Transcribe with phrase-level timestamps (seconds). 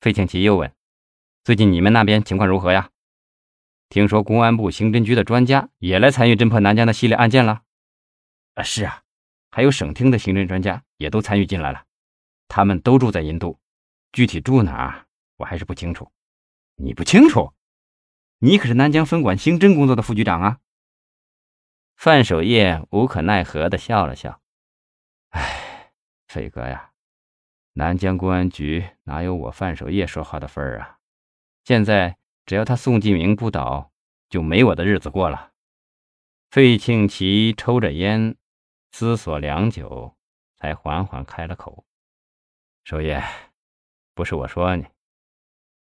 [0.00, 0.74] 费庆奇又问
[1.44, 2.90] ：“最近你们那边情况如何呀？
[3.90, 7.62] 听说公安部刑侦局的专家也来参与侦破南疆的系列案件了
[8.54, 9.02] ？”“啊，是啊，
[9.50, 11.84] 还有省厅的刑侦专家也都参与进来了。
[12.48, 13.60] 他们都住在印度，
[14.12, 16.10] 具体住哪我还是不清楚。
[16.76, 17.52] ”“你不清楚？
[18.38, 20.60] 你可是南疆分管刑侦工作的副局长啊！”
[21.94, 24.40] 范守业无可奈何地笑了笑
[25.28, 25.92] ：“哎，
[26.26, 26.89] 费哥呀。”
[27.74, 30.98] 南疆公安局哪有我范守业说话的份儿啊？
[31.64, 33.92] 现在只要他宋继明不倒，
[34.28, 35.52] 就没我的日子过了。
[36.50, 38.36] 费庆奇抽着烟，
[38.90, 40.16] 思索良久，
[40.56, 41.86] 才缓缓开了口
[42.82, 43.22] ：“守业，
[44.14, 44.86] 不是我说你，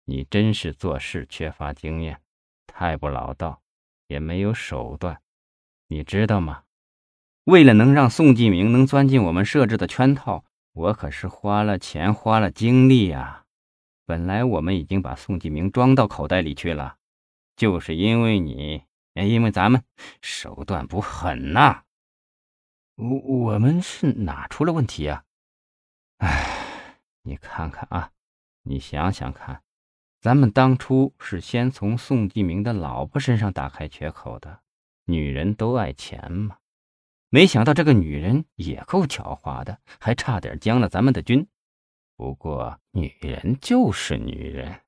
[0.05, 2.21] 你真是做事缺乏经验，
[2.67, 3.63] 太不老道，
[4.07, 5.19] 也没有手段。
[5.87, 6.65] 你知道吗？
[7.45, 10.45] 为了能让宋继明能钻进我们设置的圈套。”
[10.79, 13.43] 我可是花了钱，花了精力呀！
[14.05, 16.95] 本来我们已经把宋继明装到口袋里去了，
[17.57, 19.83] 就是因为你，因为咱们
[20.21, 21.83] 手段不狠呐。
[22.95, 25.25] 我我们是哪出了问题呀？
[26.19, 28.11] 哎，你看看啊，
[28.63, 29.61] 你想想看，
[30.21, 34.61] 咱们当初是先从宋继明的老婆身上打开缺口的，
[35.07, 36.55] 女人都爱钱嘛。
[37.29, 41.47] 没想到这个女人也够狡猾的，还差点将了咱们的军。
[42.15, 44.81] 不过女人就是女人，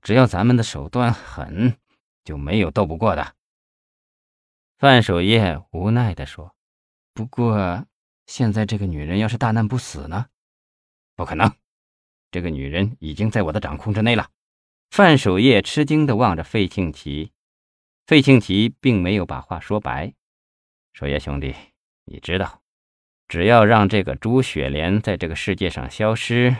[0.00, 1.76] 只要咱们的手段狠，
[2.24, 3.34] 就没有斗不过的。
[4.78, 6.54] 范守业无奈地说
[7.12, 7.84] ：“不过
[8.26, 10.28] 现在这个女人要是大难不死呢？
[11.16, 11.52] 不可能，
[12.30, 14.30] 这个女人已经在我的掌控之内了。”
[14.90, 17.32] 范守业吃惊地望着费庆奇，
[18.06, 20.14] 费庆奇并没有把话说白
[20.94, 21.54] ：“守业兄弟。”
[22.12, 22.60] 你知道，
[23.28, 26.56] 只要让这个朱雪莲在这个世界上消失，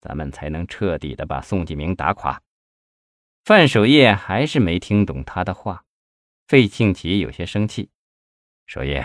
[0.00, 2.40] 咱们才能彻底的把宋继明打垮。
[3.44, 5.84] 范守业还是没听懂他的话，
[6.48, 7.90] 费庆奇有些生气
[8.66, 9.04] ：“守业，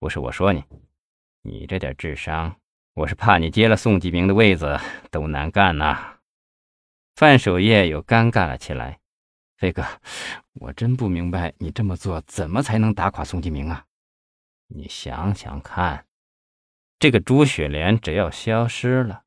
[0.00, 0.64] 不是我说你，
[1.42, 2.56] 你这点智商，
[2.94, 4.80] 我是怕你接了宋继明的位子
[5.12, 6.18] 都难干呐。”
[7.14, 8.98] 范守业又尴尬了起来
[9.58, 9.84] ：“飞哥，
[10.54, 13.86] 我真不明白你这么做怎么才能打垮宋继明啊？”
[14.68, 16.06] 你想想看，
[16.98, 19.24] 这个朱雪莲只要消失了，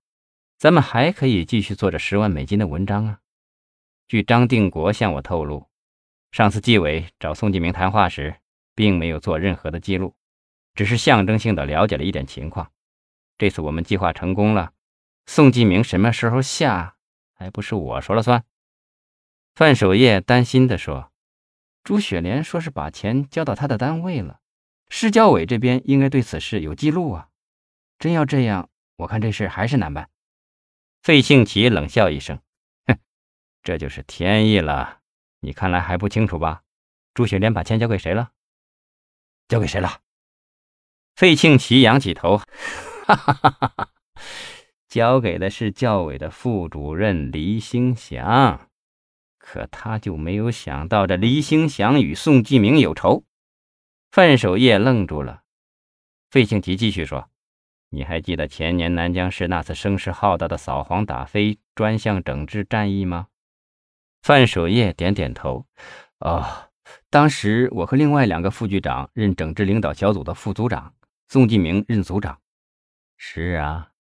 [0.58, 3.20] 咱们还可以继续做着十万美金的文章啊。
[4.08, 5.70] 据张定国向我透露，
[6.32, 8.36] 上次纪委找宋继明谈话时，
[8.74, 10.16] 并没有做任何的记录，
[10.74, 12.72] 只是象征性的了解了一点情况。
[13.38, 14.74] 这次我们计划成功了，
[15.28, 16.96] 宋继明什么时候下，
[17.36, 18.44] 还不是我说了算？
[19.54, 21.12] 范守业担心地说
[21.84, 24.40] ：“朱雪莲说是把钱交到他的单位了。”
[24.90, 27.28] 市教委这边应该对此事有记录啊！
[28.00, 30.10] 真要这样，我看这事还是难办。
[31.02, 32.40] 费庆奇冷笑一声
[32.88, 32.98] ：“哼，
[33.64, 35.00] 这就是天意了。
[35.42, 36.64] 你看来还不清楚吧？
[37.14, 38.32] 朱雪莲把钱交给谁了？
[39.48, 40.02] 交给谁了？”
[41.16, 42.38] 费庆奇仰起头
[43.06, 43.90] ：“哈哈哈哈哈！
[44.88, 48.70] 交给的是教委的副主任黎兴祥。
[49.38, 53.26] 可他就没有想到，这黎兴祥与宋继明有仇。”
[54.18, 55.44] 范守业愣住了，
[56.32, 57.30] 费庆吉继续说
[57.94, 63.28] ：“你还记得前年南江市那次声势浩大的扫黄打非专项整治战役吗？”
[64.24, 65.68] 范守业点点头
[66.18, 66.72] ：“哦，
[67.12, 70.96] 当时我和另外两个副局长任整治领导小组的副组长，
[71.28, 72.42] 宋继明任组长。
[73.18, 73.92] 是啊，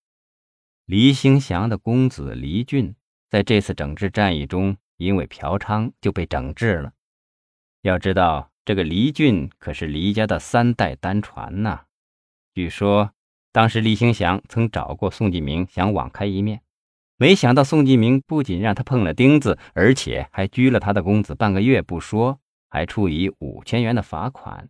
[0.85, 2.95] 黎兴祥的公子黎俊
[3.29, 6.94] 在这次整治战役中因为嫖娼就被整治了。
[7.83, 11.85] 要知道。”这个黎俊可是黎家的三代单传呐。
[12.53, 13.13] 据说
[13.53, 16.59] 当时黎兴祥曾找过宋继明，想网开一面，
[17.16, 24.67] 没想到宋继明不仅让他碰了钉子，而且还拘了他的公子半个月不说，还处以五千元的罚款，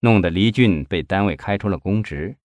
[0.00, 2.36] 弄得黎俊被单位开除了公职。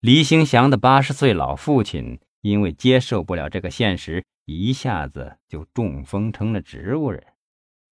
[0.00, 7.24] 黎兴祥的八十岁老父亲因为接受不了这个现实，一下子就中风成了植物人，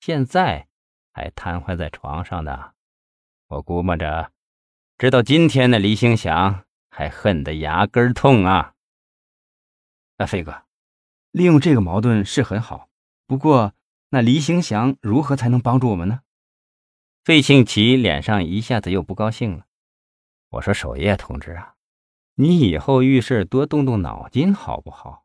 [0.00, 0.66] 现在。
[1.16, 2.72] 还瘫痪在床上呢，
[3.46, 4.32] 我估摸着，
[4.98, 8.74] 直到今天的黎兴祥还恨得牙根痛啊！
[10.18, 10.64] 那飞哥，
[11.30, 12.90] 利用这个矛盾是很好，
[13.26, 13.72] 不过
[14.10, 16.20] 那黎兴祥如何才能帮助我们呢？
[17.24, 19.64] 费庆奇脸上一下子又不高兴了。
[20.50, 21.76] 我说守业同志啊，
[22.34, 25.24] 你以后遇事多动动脑筋好不好？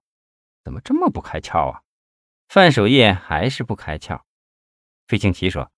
[0.64, 1.82] 怎么这么不开窍啊？
[2.48, 4.22] 范守业还是不开窍。
[5.06, 5.70] 费庆奇说。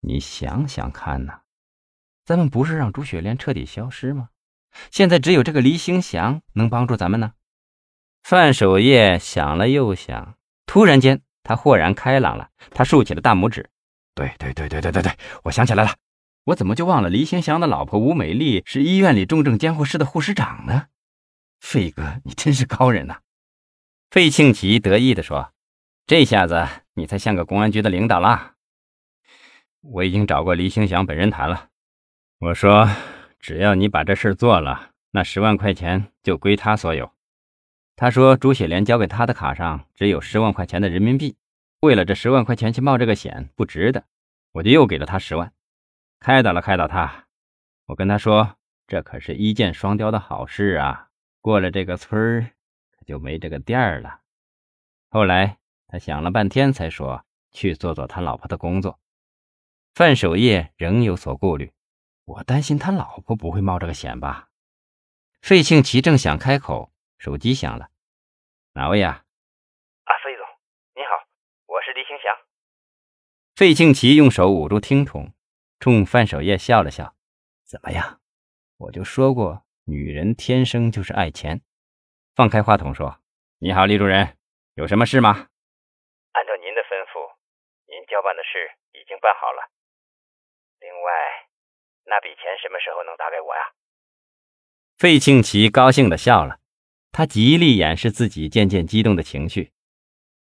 [0.00, 1.40] 你想想看呐，
[2.24, 4.28] 咱们不是让朱雪莲彻底消失吗？
[4.90, 7.32] 现在只有这个黎兴祥能帮助咱们呢。
[8.22, 10.36] 范守业想了又想，
[10.66, 13.70] 突然间他豁然开朗了，他竖起了大拇指
[14.14, 15.12] ：“对对对对对对对，
[15.44, 15.96] 我想起来了，
[16.44, 20.88] 我怎么就忘了黎兴祥的老婆吴美丽是医院里重症监护室的护士长呢？
[21.60, 23.20] 费哥，你真是高人呐！”
[24.10, 25.52] 费庆奇得意地说
[26.06, 28.54] ：“这下子你才像个公安局的领导啦。”
[29.80, 31.70] 我已经找过黎兴祥本人谈了，
[32.38, 32.88] 我说
[33.38, 37.10] 只要你把这事做了，那十万块钱就归他所有。
[37.96, 41.36] 他说朱雪莲交给他的卡上只有十万块钱的人民币，
[41.80, 44.04] 为了这十万块钱去冒这个险不值得，
[44.52, 45.52] 我就又给了他十万，
[46.20, 47.26] 开导了开导他。
[47.86, 51.08] 我跟他说这可是一箭双雕的好事啊，
[51.40, 52.50] 过了这个村儿。
[53.06, 54.20] 就没这个店儿了。
[55.08, 59.00] 后来他想了半天，才说去做做他老婆的工作。
[59.98, 61.72] 范守业仍有所顾虑，
[62.24, 64.48] 我担心他老婆不会冒这个险吧？
[65.42, 67.90] 费庆奇正想开口，手机响了，
[68.74, 69.24] 哪位呀？
[70.04, 70.46] 啊，费总，
[70.94, 71.26] 你好，
[71.66, 72.32] 我是李兴祥。
[73.56, 75.32] 费庆奇用手捂住听筒，
[75.80, 77.16] 冲范守业笑了笑
[77.66, 78.20] ：“怎么样？
[78.76, 81.60] 我就说过，女人天生就是爱钱。”
[82.36, 83.18] 放开话筒说
[83.58, 84.38] ：“你好，李主任，
[84.74, 85.48] 有什么事吗？”
[86.38, 87.34] 按照您的吩咐，
[87.88, 89.72] 您交办的事已经办好了。
[90.80, 91.12] 另外，
[92.04, 93.62] 那笔钱什么时候能打给我呀？
[94.96, 96.58] 费庆奇高兴的笑了，
[97.12, 99.72] 他极力掩饰自己渐渐激动的情绪。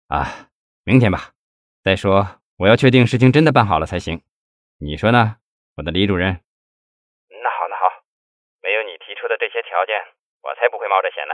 [0.07, 0.49] 啊，
[0.83, 1.33] 明天吧。
[1.83, 4.21] 再说，我要确定事情真的办好了才行。
[4.79, 5.37] 你说呢，
[5.75, 6.41] 我的李主任？
[7.29, 8.03] 那好，那好，
[8.61, 9.95] 没有你提出的这些条件，
[10.41, 11.33] 我才不会冒这险呢。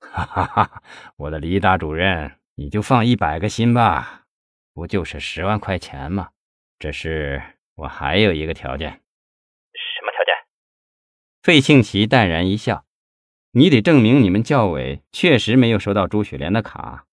[0.00, 0.82] 哈哈哈！
[1.16, 4.24] 我的李大主任，你就放一百个心吧，
[4.74, 6.30] 不就是十万块钱吗？
[6.78, 7.40] 这是
[7.74, 8.90] 我还有一个条件。
[8.90, 10.34] 什么条件？
[11.42, 12.84] 费庆奇淡然一笑
[13.52, 17.06] ：“你得证明你们教委确实没有收到朱雪莲的卡，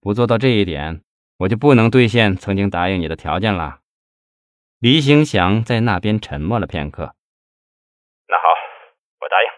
[0.00, 1.02] 不做到这一点，
[1.38, 3.80] 我就不能兑现曾经答应你的条件了。”
[4.80, 7.16] 李兴祥在那边沉默了片刻。
[8.28, 8.42] 那好，
[9.20, 9.50] 我答应。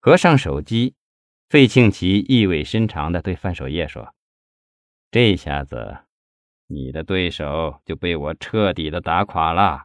[0.00, 0.94] 合上手机，
[1.48, 4.14] 费庆奇意味深长地对范守业说
[5.10, 5.98] ：“这下子，
[6.66, 9.84] 你的对手就被我彻底的打垮了。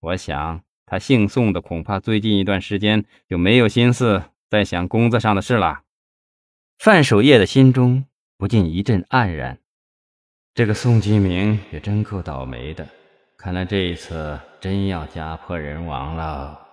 [0.00, 5.82] 我想，他姓宋的恐怕最近一段时间就没有心思再想工作上的事了。”
[6.78, 8.04] 范守业的心中
[8.36, 9.58] 不禁一阵黯然。
[10.54, 12.86] 这个宋金明也真够倒霉的，
[13.36, 16.67] 看来这一次真要家破人亡了。